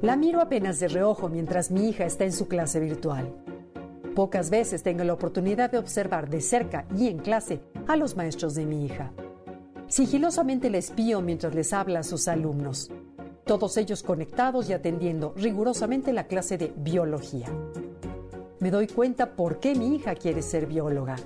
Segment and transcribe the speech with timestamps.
[0.00, 3.34] La miro apenas de reojo mientras mi hija está en su clase virtual.
[4.14, 8.54] Pocas veces tengo la oportunidad de observar de cerca y en clase a los maestros
[8.54, 9.10] de mi hija.
[9.88, 12.92] Sigilosamente le espío mientras les habla a sus alumnos,
[13.44, 17.48] todos ellos conectados y atendiendo rigurosamente la clase de biología.
[18.60, 21.16] Me doy cuenta por qué mi hija quiere ser bióloga.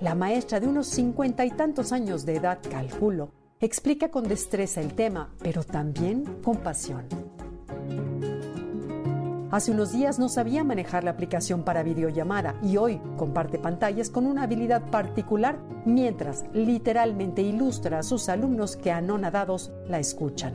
[0.00, 4.94] La maestra de unos cincuenta y tantos años de edad, calculo, explica con destreza el
[4.94, 7.06] tema, pero también con pasión.
[9.50, 14.26] Hace unos días no sabía manejar la aplicación para videollamada y hoy comparte pantallas con
[14.26, 20.54] una habilidad particular mientras literalmente ilustra a sus alumnos que anonadados la escuchan.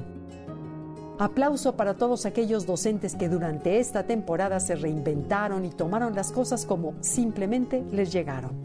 [1.20, 6.66] Aplauso para todos aquellos docentes que durante esta temporada se reinventaron y tomaron las cosas
[6.66, 8.64] como simplemente les llegaron.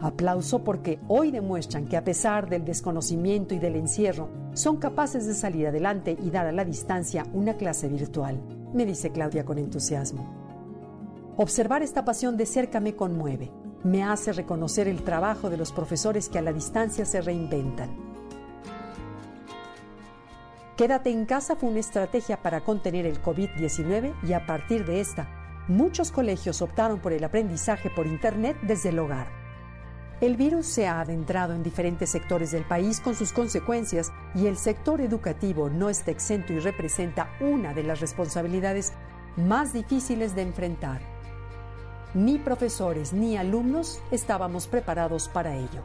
[0.00, 5.34] Aplauso porque hoy demuestran que a pesar del desconocimiento y del encierro, son capaces de
[5.34, 8.40] salir adelante y dar a la distancia una clase virtual
[8.72, 10.42] me dice Claudia con entusiasmo.
[11.36, 13.50] Observar esta pasión de cerca me conmueve,
[13.84, 17.90] me hace reconocer el trabajo de los profesores que a la distancia se reinventan.
[20.76, 25.28] Quédate en casa fue una estrategia para contener el COVID-19 y a partir de esta,
[25.68, 29.41] muchos colegios optaron por el aprendizaje por Internet desde el hogar.
[30.22, 34.56] El virus se ha adentrado en diferentes sectores del país con sus consecuencias y el
[34.56, 38.92] sector educativo no está exento y representa una de las responsabilidades
[39.36, 41.00] más difíciles de enfrentar.
[42.14, 45.82] Ni profesores ni alumnos estábamos preparados para ello.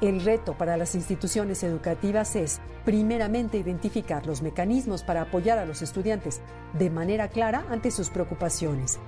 [0.00, 5.82] El reto para las instituciones educativas es, primeramente, identificar los mecanismos para apoyar a los
[5.82, 6.40] estudiantes
[6.72, 8.98] de manera clara ante sus preocupaciones,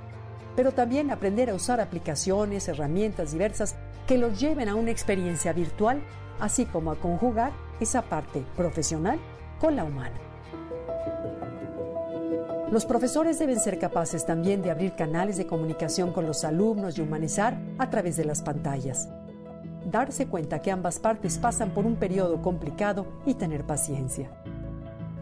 [0.56, 3.74] pero también aprender a usar aplicaciones, herramientas diversas
[4.08, 6.02] que los lleven a una experiencia virtual,
[6.40, 9.18] así como a conjugar esa parte profesional
[9.60, 10.16] con la humana.
[12.72, 17.02] Los profesores deben ser capaces también de abrir canales de comunicación con los alumnos y
[17.02, 19.10] humanizar a través de las pantallas.
[19.84, 24.30] Darse cuenta que ambas partes pasan por un periodo complicado y tener paciencia.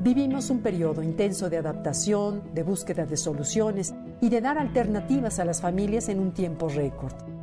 [0.00, 5.44] Vivimos un periodo intenso de adaptación, de búsqueda de soluciones y de dar alternativas a
[5.44, 7.35] las familias en un tiempo récord.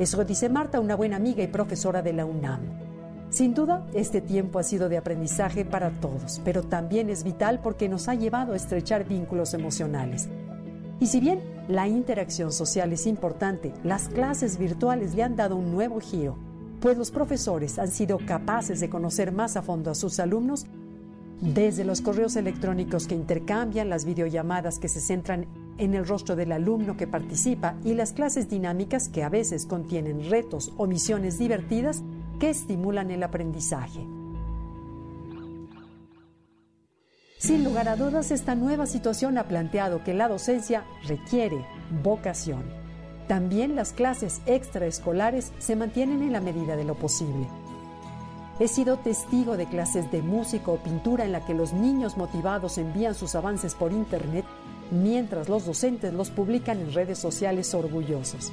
[0.00, 2.60] Eso dice Marta, una buena amiga y profesora de la UNAM.
[3.28, 7.86] Sin duda, este tiempo ha sido de aprendizaje para todos, pero también es vital porque
[7.86, 10.30] nos ha llevado a estrechar vínculos emocionales.
[11.00, 15.70] Y si bien la interacción social es importante, las clases virtuales le han dado un
[15.70, 16.38] nuevo giro,
[16.80, 20.64] pues los profesores han sido capaces de conocer más a fondo a sus alumnos
[21.42, 25.44] desde los correos electrónicos que intercambian, las videollamadas que se centran
[25.80, 30.30] en el rostro del alumno que participa y las clases dinámicas que a veces contienen
[30.30, 32.02] retos o misiones divertidas
[32.38, 34.06] que estimulan el aprendizaje.
[37.38, 41.64] Sin lugar a dudas, esta nueva situación ha planteado que la docencia requiere
[42.02, 42.62] vocación.
[43.26, 47.46] También las clases extraescolares se mantienen en la medida de lo posible.
[48.58, 52.76] He sido testigo de clases de música o pintura en la que los niños motivados
[52.76, 54.44] envían sus avances por Internet
[54.90, 58.52] mientras los docentes los publican en redes sociales orgullosos.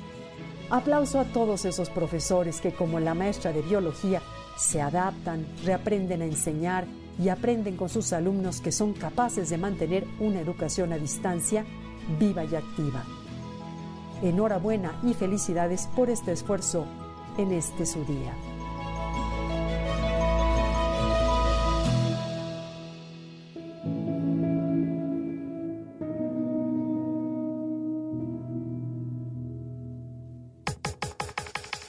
[0.69, 4.21] Aplauso a todos esos profesores que, como la maestra de biología,
[4.57, 6.85] se adaptan, reaprenden a enseñar
[7.23, 11.65] y aprenden con sus alumnos que son capaces de mantener una educación a distancia
[12.19, 13.03] viva y activa.
[14.21, 16.85] Enhorabuena y felicidades por este esfuerzo
[17.37, 18.33] en este su día.